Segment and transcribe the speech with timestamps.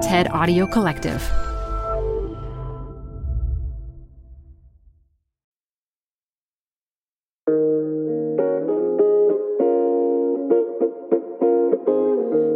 [0.00, 1.22] TED Audio Collective.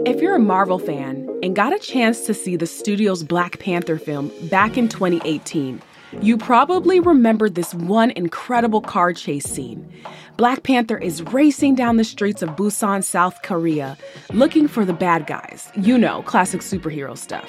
[0.06, 3.98] If you're a Marvel fan and got a chance to see the studio's Black Panther
[3.98, 5.82] film back in 2018,
[6.20, 9.90] you probably remember this one incredible car chase scene.
[10.36, 13.96] Black Panther is racing down the streets of Busan, South Korea,
[14.32, 15.70] looking for the bad guys.
[15.76, 17.48] You know, classic superhero stuff.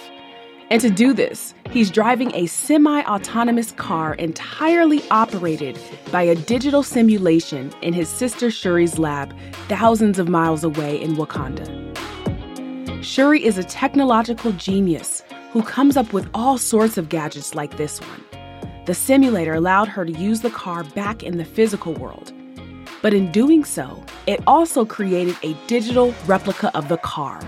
[0.69, 5.79] And to do this, he's driving a semi autonomous car entirely operated
[6.11, 9.35] by a digital simulation in his sister Shuri's lab,
[9.67, 11.85] thousands of miles away in Wakanda.
[13.03, 18.01] Shuri is a technological genius who comes up with all sorts of gadgets like this
[18.01, 18.34] one.
[18.85, 22.31] The simulator allowed her to use the car back in the physical world.
[23.01, 27.41] But in doing so, it also created a digital replica of the car,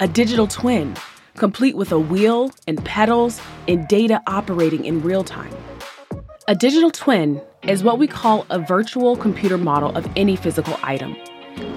[0.00, 0.96] a digital twin,
[1.36, 3.38] complete with a wheel and pedals
[3.68, 5.54] and data operating in real time.
[6.48, 11.14] A digital twin is what we call a virtual computer model of any physical item.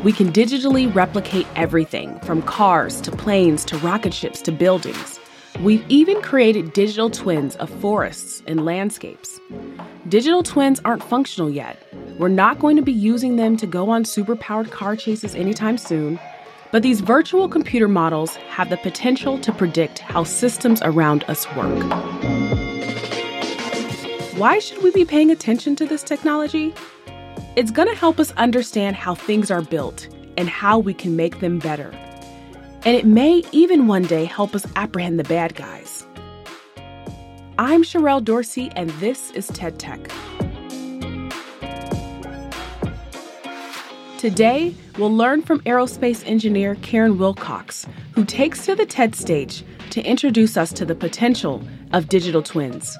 [0.03, 5.20] We can digitally replicate everything from cars to planes to rocket ships to buildings.
[5.63, 9.39] We've even created digital twins of forests and landscapes.
[10.09, 11.77] Digital twins aren't functional yet.
[12.17, 16.19] We're not going to be using them to go on superpowered car chases anytime soon,
[16.71, 21.83] but these virtual computer models have the potential to predict how systems around us work.
[24.37, 26.73] Why should we be paying attention to this technology?
[27.55, 31.39] It's going to help us understand how things are built and how we can make
[31.39, 31.93] them better.
[32.83, 36.07] And it may even one day help us apprehend the bad guys.
[37.59, 39.99] I'm Sherelle Dorsey, and this is TED Tech.
[44.17, 50.01] Today, we'll learn from aerospace engineer Karen Willcox, who takes to the TED stage to
[50.01, 51.61] introduce us to the potential
[51.93, 52.97] of digital twins.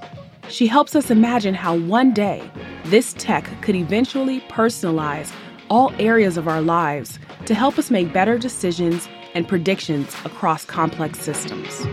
[0.47, 2.47] She helps us imagine how one day
[2.85, 5.33] this tech could eventually personalize
[5.71, 11.19] all areas of our lives to help us make better decisions and predictions across complex
[11.19, 11.85] systems.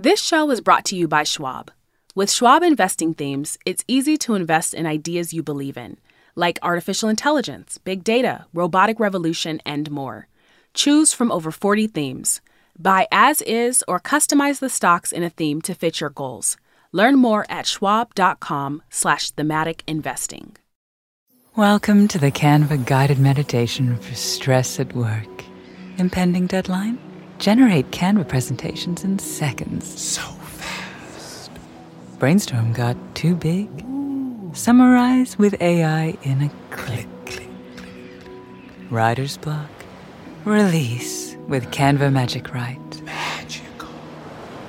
[0.00, 1.72] This show is brought to you by Schwab.
[2.14, 5.96] With Schwab investing themes, it's easy to invest in ideas you believe in,
[6.36, 10.28] like artificial intelligence, big data, robotic revolution, and more.
[10.72, 12.40] Choose from over 40 themes.
[12.78, 16.56] Buy as is or customize the stocks in a theme to fit your goals.
[16.92, 20.56] Learn more at schwab.com slash thematic investing.
[21.56, 25.44] Welcome to the Canva guided meditation for stress at work.
[25.96, 27.00] Impending deadline?
[27.38, 30.00] Generate Canva presentations in seconds.
[30.00, 31.50] So fast.
[32.20, 33.68] Brainstorm got too big?
[33.82, 34.52] Ooh.
[34.54, 37.08] Summarize with AI in a click.
[37.26, 37.90] click, click.
[38.88, 39.68] Writer's block?
[40.44, 43.02] Release with Canva Magic Write.
[43.02, 43.88] Magical.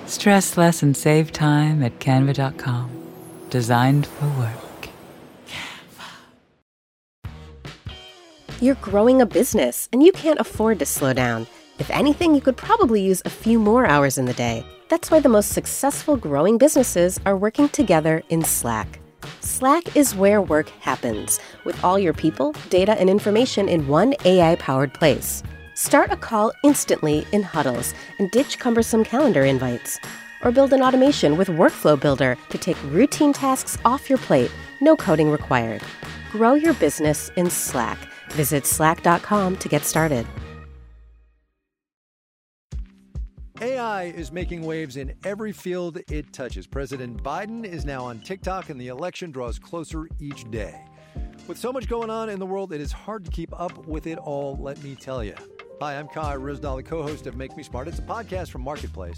[0.06, 2.90] Stress less and save time at canva.com.
[3.50, 4.90] Designed for work.
[5.48, 7.30] Canva.
[8.62, 11.46] You're growing a business and you can't afford to slow down.
[11.80, 14.66] If anything, you could probably use a few more hours in the day.
[14.90, 19.00] That's why the most successful growing businesses are working together in Slack.
[19.42, 24.56] Slack is where work happens, with all your people, data, and information in one AI
[24.56, 25.44] powered place.
[25.80, 29.98] Start a call instantly in huddles and ditch cumbersome calendar invites.
[30.44, 34.52] Or build an automation with Workflow Builder to take routine tasks off your plate,
[34.82, 35.82] no coding required.
[36.34, 37.98] Grow your business in Slack.
[38.32, 40.28] Visit slack.com to get started.
[43.62, 46.68] AI is making waves in every field it touches.
[46.68, 50.84] President Biden is now on TikTok, and the election draws closer each day.
[51.48, 54.08] With so much going on in the world, it is hard to keep up with
[54.08, 55.36] it all, let me tell you.
[55.82, 57.88] Hi, I'm Kai Ryssdal, the co host of Make Me Smart.
[57.88, 59.16] It's a podcast from Marketplace.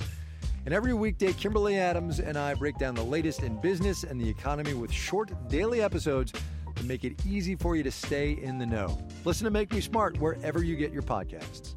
[0.65, 4.29] And every weekday, Kimberly Adams and I break down the latest in business and the
[4.29, 6.31] economy with short daily episodes
[6.75, 8.95] to make it easy for you to stay in the know.
[9.25, 11.73] Listen to Make Me Smart wherever you get your podcasts.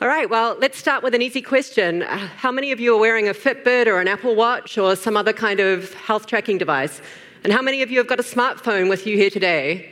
[0.00, 2.00] All right, well, let's start with an easy question.
[2.00, 5.32] How many of you are wearing a Fitbit or an Apple Watch or some other
[5.32, 7.00] kind of health tracking device?
[7.46, 9.88] And how many of you have got a smartphone with you here today?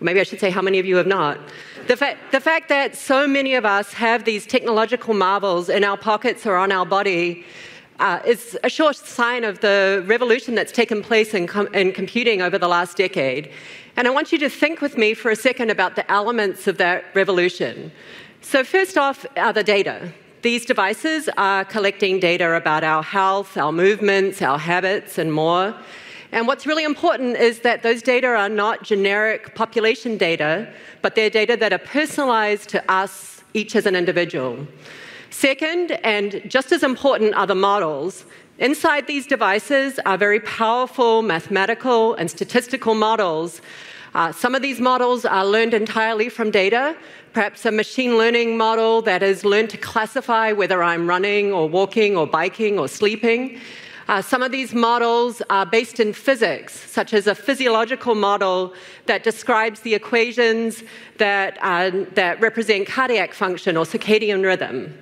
[0.00, 1.38] Maybe I should say, how many of you have not?
[1.88, 5.98] The, fa- the fact that so many of us have these technological marvels in our
[5.98, 7.44] pockets or on our body
[8.00, 12.40] uh, is a sure sign of the revolution that's taken place in, com- in computing
[12.40, 13.50] over the last decade.
[13.96, 16.78] And I want you to think with me for a second about the elements of
[16.78, 17.92] that revolution.
[18.40, 20.10] So, first off, are the data.
[20.40, 25.74] these devices are collecting data about our health, our movements, our habits, and more.
[26.36, 31.30] And what's really important is that those data are not generic population data, but they're
[31.30, 34.66] data that are personalized to us, each as an individual.
[35.30, 38.26] Second, and just as important, are the models.
[38.58, 43.62] Inside these devices are very powerful mathematical and statistical models.
[44.14, 46.94] Uh, some of these models are learned entirely from data,
[47.32, 52.14] perhaps a machine learning model that has learned to classify whether I'm running or walking
[52.14, 53.58] or biking or sleeping.
[54.08, 58.72] Uh, some of these models are based in physics, such as a physiological model
[59.06, 60.84] that describes the equations
[61.18, 64.96] that, uh, that represent cardiac function or circadian rhythm.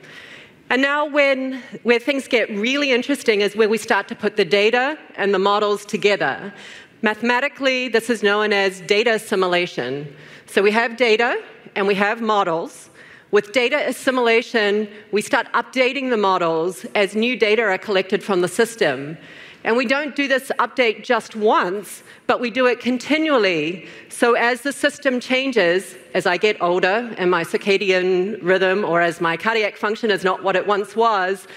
[0.71, 4.45] And now, when, where things get really interesting is when we start to put the
[4.45, 6.55] data and the models together.
[7.03, 10.17] Mathematically, this is known as data assimilation.
[10.47, 11.43] So we have data
[11.77, 12.89] and we have models.
[13.35, 18.47] With data assimilation, we start updating the models as new data are collected from the
[18.47, 19.19] system.
[19.65, 23.89] And we don't do this update just once, but we do it continually.
[24.09, 29.21] So as the system changes, as I get older and my circadian rhythm or as
[29.21, 31.49] my cardiac function is not what it once was,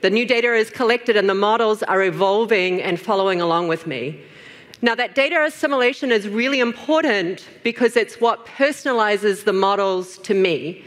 [0.00, 4.18] the new data is collected and the models are evolving and following along with me.
[4.80, 10.82] Now, that data assimilation is really important because it's what personalizes the models to me.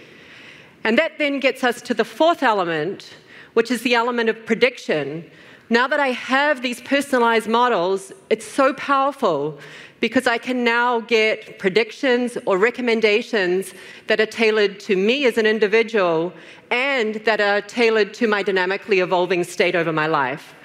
[0.84, 3.14] And that then gets us to the fourth element,
[3.54, 5.30] which is the element of prediction.
[5.70, 9.60] Now that I have these personalized models, it's so powerful
[10.00, 13.74] because I can now get predictions or recommendations
[14.08, 16.34] that are tailored to me as an individual
[16.72, 20.56] and that are tailored to my dynamically evolving state over my life.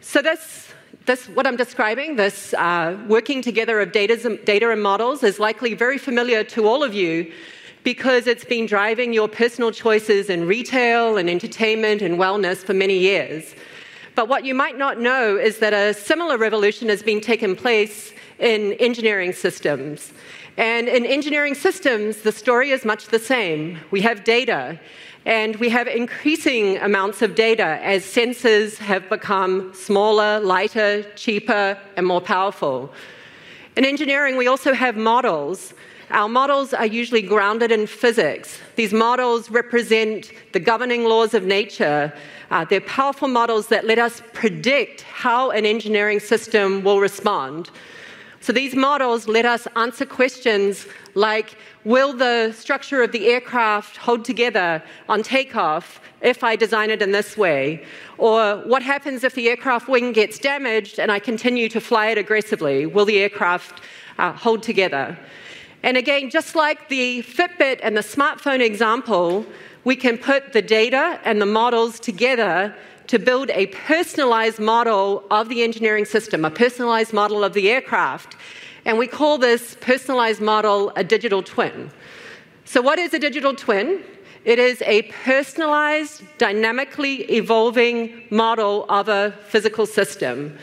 [0.00, 0.72] So this,
[1.06, 5.74] this what I'm describing, this uh, working together of data, data and models, is likely
[5.74, 7.32] very familiar to all of you
[7.84, 12.98] because it's been driving your personal choices in retail and entertainment and wellness for many
[12.98, 13.54] years.
[14.14, 18.12] But what you might not know is that a similar revolution has been taking place
[18.38, 20.12] in engineering systems.
[20.56, 23.78] And in engineering systems, the story is much the same.
[23.90, 24.78] We have data,
[25.24, 32.06] and we have increasing amounts of data as sensors have become smaller, lighter, cheaper, and
[32.06, 32.92] more powerful.
[33.76, 35.72] In engineering, we also have models.
[36.12, 38.58] Our models are usually grounded in physics.
[38.76, 42.12] These models represent the governing laws of nature.
[42.50, 47.70] Uh, they're powerful models that let us predict how an engineering system will respond.
[48.42, 54.24] So these models let us answer questions like Will the structure of the aircraft hold
[54.26, 57.86] together on takeoff if I design it in this way?
[58.18, 62.18] Or what happens if the aircraft wing gets damaged and I continue to fly it
[62.18, 62.84] aggressively?
[62.84, 63.80] Will the aircraft
[64.18, 65.18] uh, hold together?
[65.82, 69.44] And again, just like the Fitbit and the smartphone example,
[69.84, 72.74] we can put the data and the models together
[73.08, 78.36] to build a personalized model of the engineering system, a personalized model of the aircraft.
[78.84, 81.90] And we call this personalized model a digital twin.
[82.64, 84.02] So, what is a digital twin?
[84.44, 90.56] It is a personalized, dynamically evolving model of a physical system.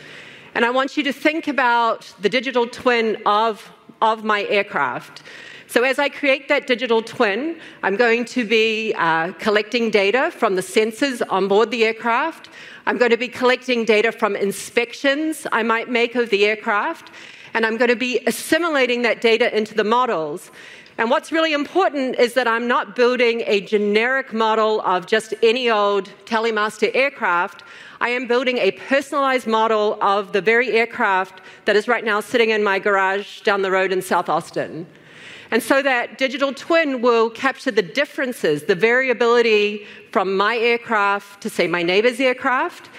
[0.56, 5.24] And I want you to think about the digital twin of of my aircraft.
[5.68, 10.56] So, as I create that digital twin, I'm going to be uh, collecting data from
[10.56, 12.50] the sensors on board the aircraft.
[12.88, 17.12] I'm going to be collecting data from inspections I might make of the aircraft.
[17.54, 20.52] And I'm going to be assimilating that data into the models.
[21.00, 25.70] And what's really important is that I'm not building a generic model of just any
[25.70, 27.64] old Telemaster aircraft.
[28.02, 32.50] I am building a personalized model of the very aircraft that is right now sitting
[32.50, 34.86] in my garage down the road in South Austin.
[35.52, 41.50] And so that digital twin will capture the differences, the variability from my aircraft to,
[41.50, 42.90] say, my neighbor's aircraft.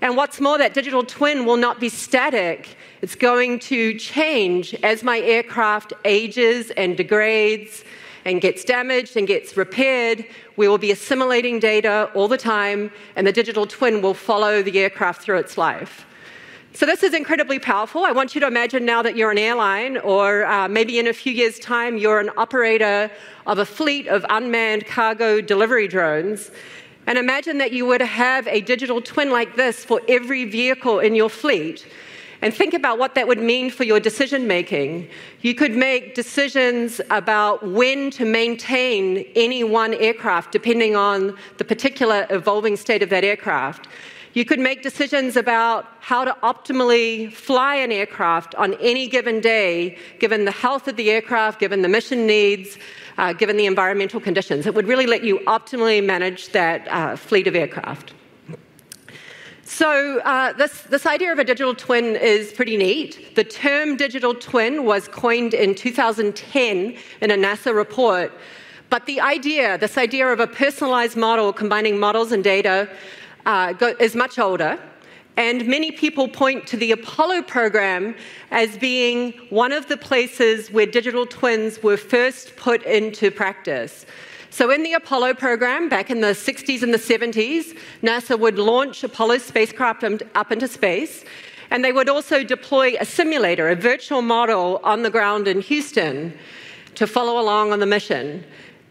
[0.00, 2.76] And what's more, that digital twin will not be static.
[3.02, 7.84] It's going to change as my aircraft ages and degrades
[8.24, 10.24] and gets damaged and gets repaired,
[10.56, 14.78] we will be assimilating data all the time, and the digital twin will follow the
[14.78, 16.04] aircraft through its life.
[16.74, 18.04] So, this is incredibly powerful.
[18.04, 21.12] I want you to imagine now that you're an airline, or uh, maybe in a
[21.12, 23.10] few years' time, you're an operator
[23.46, 26.50] of a fleet of unmanned cargo delivery drones.
[27.08, 30.98] And imagine that you were to have a digital twin like this for every vehicle
[30.98, 31.86] in your fleet
[32.42, 35.08] and think about what that would mean for your decision making.
[35.40, 42.26] You could make decisions about when to maintain any one aircraft depending on the particular
[42.28, 43.88] evolving state of that aircraft.
[44.34, 49.96] you could make decisions about how to optimally fly an aircraft on any given day,
[50.20, 52.78] given the health of the aircraft, given the mission needs,
[53.18, 54.66] uh, given the environmental conditions.
[54.66, 58.14] It would really let you optimally manage that uh, fleet of aircraft.
[59.64, 63.34] So, uh, this, this idea of a digital twin is pretty neat.
[63.36, 68.32] The term digital twin was coined in 2010 in a NASA report.
[68.88, 72.88] But the idea, this idea of a personalized model combining models and data,
[73.44, 74.78] uh, go, is much older.
[75.38, 78.16] And many people point to the Apollo program
[78.50, 84.04] as being one of the places where digital twins were first put into practice.
[84.50, 89.04] So, in the Apollo program back in the 60s and the 70s, NASA would launch
[89.04, 91.24] Apollo spacecraft um, up into space,
[91.70, 96.36] and they would also deploy a simulator, a virtual model on the ground in Houston
[96.96, 98.42] to follow along on the mission.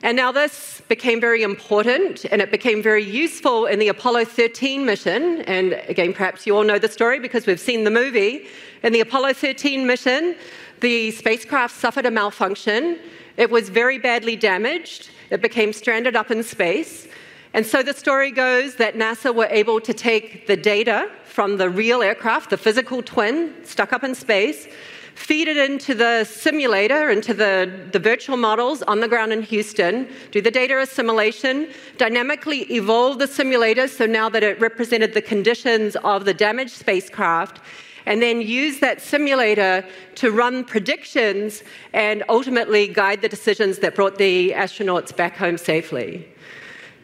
[0.08, 4.86] And now this became very important and it became very useful in the Apollo 13
[4.86, 5.42] mission.
[5.42, 8.48] And again, perhaps you all know the story because we've seen the movie.
[8.84, 10.38] In the Apollo 13 mission,
[10.80, 13.00] the spacecraft suffered a malfunction.
[13.36, 15.10] It was very badly damaged.
[15.30, 17.10] It became stranded up in space.
[17.54, 21.70] And so the story goes that NASA were able to take the data from the
[21.70, 24.70] real aircraft, the physical twin stuck up in space,
[25.18, 30.08] feed it into the simulator, into the, the virtual models on the ground in Houston,
[30.32, 35.96] do the data assimilation, dynamically evolve the simulator so now that it represented the conditions
[36.04, 37.60] of the damaged spacecraft,
[38.06, 39.84] and then use that simulator
[40.16, 46.28] to run predictions and ultimately guide the decisions that brought the astronauts back home safely.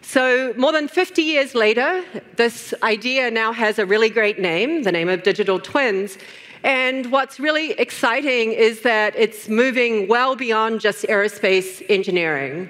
[0.04, 2.04] So, more than 50 years later,
[2.36, 6.20] this idea now has a really great name, the name of digital twins.
[6.64, 12.70] And what's really exciting is that it's moving well beyond just aerospace engineering.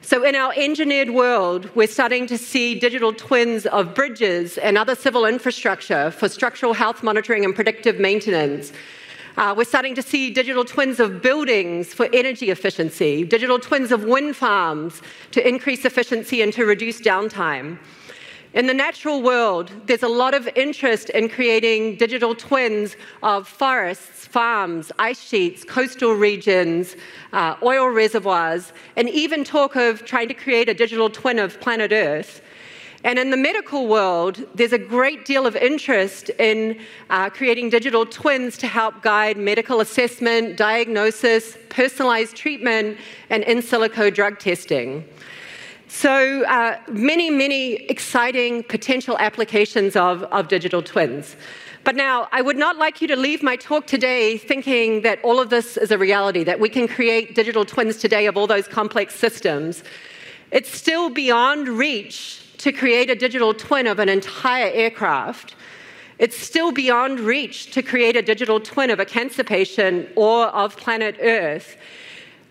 [0.00, 4.94] So, in our engineered world, we're starting to see digital twins of bridges and other
[4.94, 8.72] civil infrastructure for structural health monitoring and predictive maintenance.
[9.36, 14.04] Uh, we're starting to see digital twins of buildings for energy efficiency, digital twins of
[14.04, 15.02] wind farms
[15.32, 17.76] to increase efficiency and to reduce downtime.
[18.56, 24.26] In the natural world, there's a lot of interest in creating digital twins of forests,
[24.26, 26.96] farms, ice sheets, coastal regions,
[27.34, 31.92] uh, oil reservoirs, and even talk of trying to create a digital twin of planet
[31.92, 32.40] Earth.
[33.04, 38.06] And in the medical world, there's a great deal of interest in uh, creating digital
[38.06, 42.96] twins to help guide medical assessment, diagnosis, personalized treatment,
[43.28, 45.04] and in silico drug testing.
[45.88, 51.36] So, uh, many, many exciting potential applications of, of digital twins.
[51.84, 55.38] But now, I would not like you to leave my talk today thinking that all
[55.38, 58.66] of this is a reality, that we can create digital twins today of all those
[58.66, 59.84] complex systems.
[60.50, 65.54] It's still beyond reach to create a digital twin of an entire aircraft.
[66.18, 70.76] It's still beyond reach to create a digital twin of a cancer patient or of
[70.76, 71.76] planet Earth.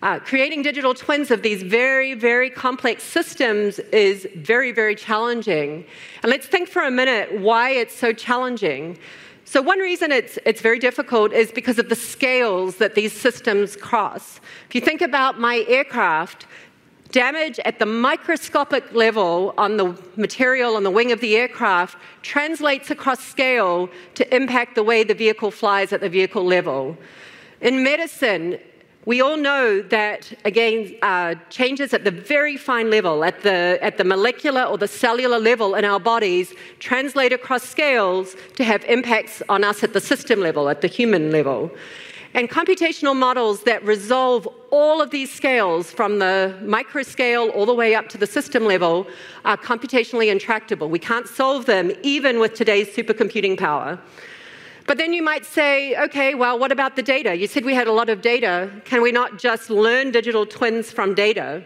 [0.02, 5.86] Uh, creating digital twins of these very, very complex systems is very, very challenging.
[6.22, 8.98] And let's think for a minute why it's so challenging.
[9.46, 13.76] So, one reason it's, it's very difficult is because of the scales that these systems
[13.76, 14.40] cross.
[14.68, 16.46] If you think about my aircraft,
[17.12, 22.92] damage at the microscopic level on the material on the wing of the aircraft translates
[22.92, 26.98] across scale to impact the way the vehicle flies at the vehicle level.
[27.62, 28.60] In medicine,
[29.06, 33.98] we all know that, again, uh, changes at the very fine level, at the, at
[33.98, 39.44] the molecular or the cellular level in our bodies, translate across scales to have impacts
[39.48, 41.70] on us at the system level, at the human level.
[42.34, 47.74] And computational models that resolve all of these scales from the micro scale all the
[47.74, 49.08] way up to the system level
[49.46, 50.90] are computationally intractable.
[50.90, 54.00] We can't solve them even with today's supercomputing power.
[54.88, 57.36] But then you might say, okay, well, what about the data?
[57.36, 58.70] You said we had a lot of data.
[58.86, 61.64] Can we not just learn digital twins from data?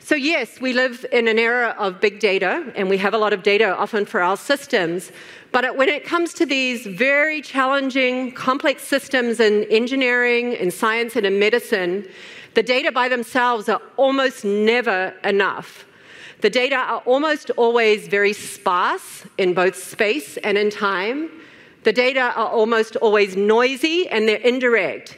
[0.00, 3.32] So, yes, we live in an era of big data, and we have a lot
[3.32, 5.12] of data often for our systems.
[5.52, 11.24] But when it comes to these very challenging, complex systems in engineering, in science, and
[11.24, 12.06] in medicine,
[12.54, 15.86] the data by themselves are almost never enough.
[16.40, 21.30] The data are almost always very sparse in both space and in time.
[21.84, 25.16] The data are almost always noisy and they're indirect.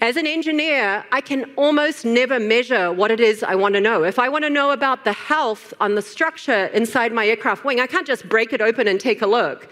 [0.00, 4.02] As an engineer, I can almost never measure what it is I want to know.
[4.02, 7.78] If I want to know about the health on the structure inside my aircraft wing,
[7.78, 9.68] I can't just break it open and take a look.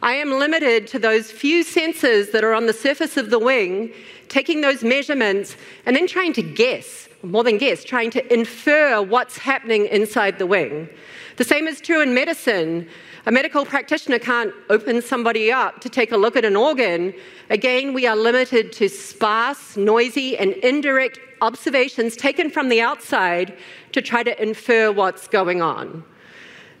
[0.00, 3.92] I am limited to those few sensors that are on the surface of the wing,
[4.28, 9.36] taking those measurements and then trying to guess, more than guess, trying to infer what's
[9.36, 10.88] happening inside the wing.
[11.36, 12.88] The same is true in medicine.
[13.24, 17.14] A medical practitioner can't open somebody up to take a look at an organ.
[17.50, 23.56] Again, we are limited to sparse, noisy, and indirect observations taken from the outside
[23.92, 26.04] to try to infer what's going on.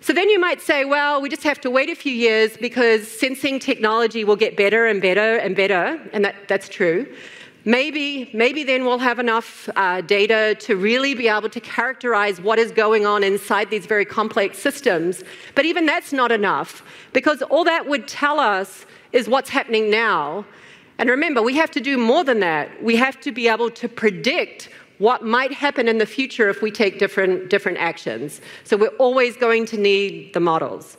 [0.00, 3.06] So then you might say, well, we just have to wait a few years because
[3.06, 7.06] sensing technology will get better and better and better, and that, that's true.
[7.64, 12.58] Maybe, maybe then we'll have enough uh, data to really be able to characterize what
[12.58, 15.22] is going on inside these very complex systems.
[15.54, 20.44] But even that's not enough because all that would tell us is what's happening now.
[20.98, 22.82] And remember, we have to do more than that.
[22.82, 26.70] We have to be able to predict what might happen in the future if we
[26.70, 28.40] take different, different actions.
[28.64, 30.96] So we're always going to need the models.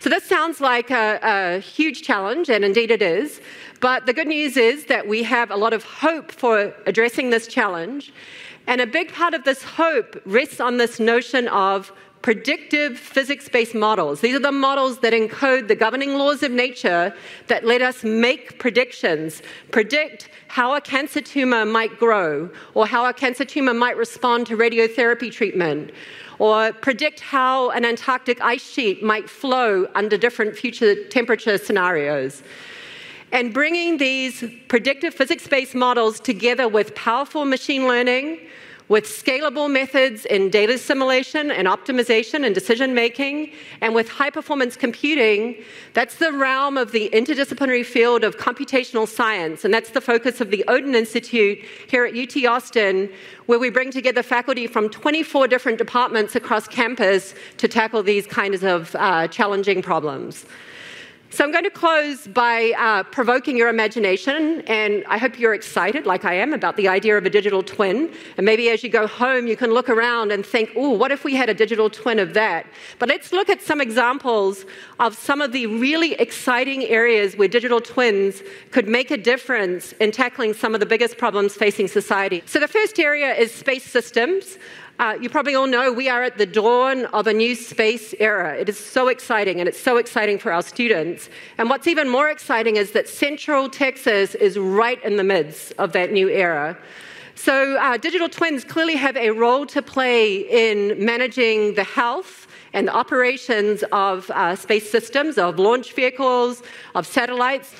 [0.00, 3.40] So this sounds like a, a, huge challenge, and indeed it is.
[3.84, 7.46] But the good news is that we have a lot of hope for addressing this
[7.46, 8.14] challenge.
[8.66, 13.74] And a big part of this hope rests on this notion of predictive physics based
[13.74, 14.22] models.
[14.22, 17.14] These are the models that encode the governing laws of nature
[17.48, 23.12] that let us make predictions, predict how a cancer tumor might grow, or how a
[23.12, 25.90] cancer tumor might respond to radiotherapy treatment,
[26.38, 32.42] or predict how an Antarctic ice sheet might flow under different future temperature scenarios.
[33.34, 38.38] And bringing these predictive physics based models together with powerful machine learning,
[38.86, 43.50] with scalable methods in data assimilation and optimization and decision making,
[43.80, 45.56] and with high performance computing,
[45.94, 49.64] that's the realm of the interdisciplinary field of computational science.
[49.64, 53.10] And that's the focus of the Oden Institute here at UT Austin,
[53.46, 58.62] where we bring together faculty from 24 different departments across campus to tackle these kinds
[58.62, 60.46] of uh, challenging problems.
[61.34, 66.06] So I'm going to close by uh, provoking your imagination, and I hope you're excited,
[66.06, 68.12] like I am, about the idea of a digital twin.
[68.36, 71.24] And maybe as you go home, you can look around and think, oh, what if
[71.24, 72.66] we had a digital twin of that?
[73.00, 74.64] But let's look at some examples
[75.00, 80.12] of some of the really exciting areas where digital twins could make a difference in
[80.12, 82.44] tackling some of the biggest problems facing society.
[82.46, 84.56] So the first area is space systems.
[85.00, 88.56] Uh, you probably all know we are at the dawn of a new space era.
[88.56, 91.28] It is so exciting, and it's so exciting for our students.
[91.58, 95.92] And what's even more exciting is that Central Texas is right in the midst of
[95.92, 96.78] that new era.
[97.34, 102.86] So, uh, digital twins clearly have a role to play in managing the health and
[102.86, 106.62] the operations of uh, space systems, of launch vehicles,
[106.94, 107.74] of satellites.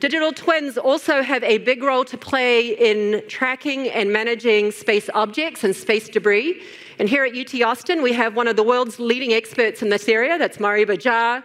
[0.00, 5.64] Digital twins also have a big role to play in tracking and managing space objects
[5.64, 6.62] and space debris.
[6.98, 10.08] And here at UT Austin, we have one of the world's leading experts in this
[10.08, 11.44] area, that's Moriba Jah.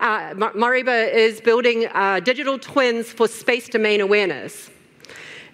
[0.00, 4.70] Uh, Moriba is building uh, digital twins for space domain awareness.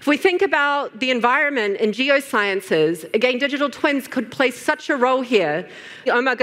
[0.04, 4.96] If we think about the environment in geosciences, again, digital twins could play such a
[4.96, 5.66] role here.
[6.06, 6.36] Omar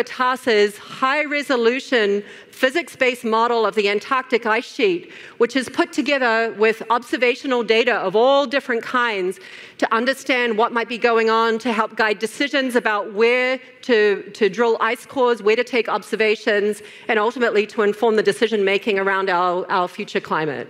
[0.79, 6.81] high resolution physics based model of the Antarctic ice sheet, which is put together with
[6.89, 9.39] observational data of all different kinds
[9.77, 14.49] to understand what might be going on, to help guide decisions about where to, to
[14.49, 19.29] drill ice cores, where to take observations, and ultimately to inform the decision making around
[19.29, 20.67] our, our future climate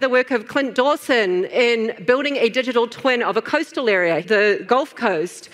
[0.00, 4.64] the work of Clint Dawson in building a digital twin of a coastal area, the
[4.66, 5.48] Gulf Coast.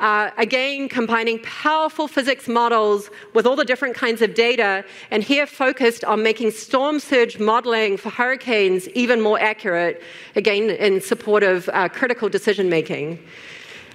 [0.00, 5.46] Uh, again, combining powerful physics models with all the different kinds of data, and here
[5.46, 10.02] focused on making storm surge modeling for hurricanes even more accurate,
[10.34, 13.18] again, in support of uh, critical decision making.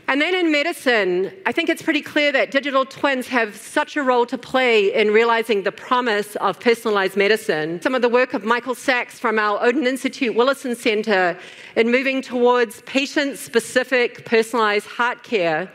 [0.10, 4.02] And then in medicine, I think it's pretty clear that digital twins have such a
[4.02, 7.80] role to play in realizing the promise of personalized medicine.
[7.84, 11.38] Some of the work of Michael Sacks from our Oden Institute Willerson Center
[11.76, 15.72] in moving towards patient specific personalized heart care.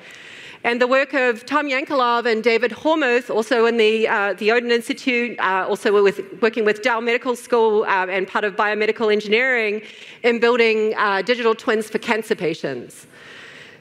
[0.64, 4.72] And the work of Tom Yankeelov and David Hormuth, also in the, uh, the Oden
[4.72, 9.80] Institute, uh, also with, working with Dell Medical School uh, and part of biomedical engineering
[10.24, 13.06] in building uh, digital twins for cancer patients.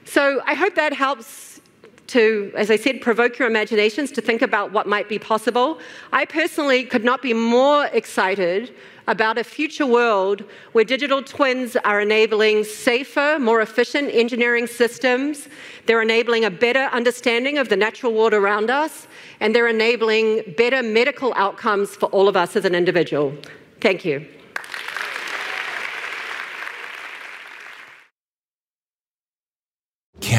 [0.06, 1.62] So I hope that helps
[2.08, 5.80] to, as I said, provoke your imaginations to think about what might be possible.
[6.12, 8.76] I personally could not be more excited
[9.08, 15.48] about a future world where digital twins are enabling safer, more efficient engineering systems.
[15.88, 19.08] They're enabling a better understanding of the natural world around us,
[19.40, 23.36] and they're enabling better medical outcomes for all of us as an individual.
[23.82, 24.26] Thank you.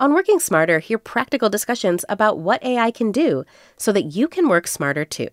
[0.00, 3.44] On Working Smarter, hear practical discussions about what AI can do
[3.76, 5.28] so that you can work smarter too.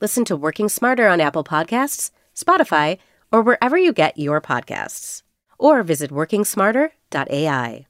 [0.00, 2.98] Listen to Working Smarter on Apple Podcasts, Spotify,
[3.32, 5.24] or wherever you get your podcasts.
[5.58, 7.86] Or visit workingsmarter.ai.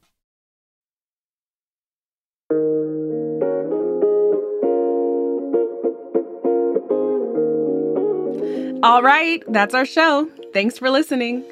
[8.81, 10.27] All right, that's our show.
[10.51, 11.43] Thanks for listening.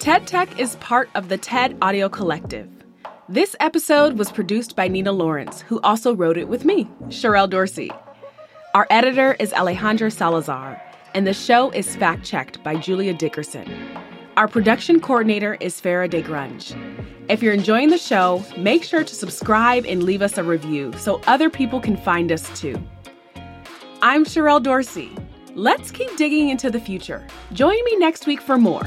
[0.00, 2.75] TED Tech is part of the TED Audio Collective.
[3.28, 7.90] This episode was produced by Nina Lawrence, who also wrote it with me, Sherelle Dorsey.
[8.72, 10.80] Our editor is Alejandra Salazar,
[11.12, 13.68] and the show is fact checked by Julia Dickerson.
[14.36, 16.76] Our production coordinator is Farah DeGrunge.
[17.28, 21.20] If you're enjoying the show, make sure to subscribe and leave us a review so
[21.26, 22.80] other people can find us too.
[24.02, 25.10] I'm Sherelle Dorsey.
[25.56, 27.26] Let's keep digging into the future.
[27.52, 28.86] Join me next week for more.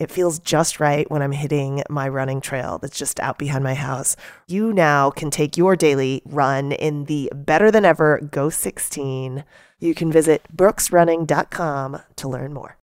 [0.00, 3.74] It feels just right when I'm hitting my running trail that's just out behind my
[3.74, 4.16] house.
[4.48, 9.44] You now can take your daily run in the better than ever Go 16.
[9.78, 12.78] You can visit brooksrunning.com to learn more.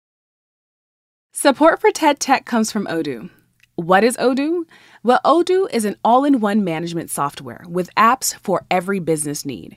[1.33, 3.31] Support for TED Tech comes from Odoo.
[3.77, 4.65] What is Odoo?
[5.05, 9.77] Well, Odoo is an all in one management software with apps for every business need.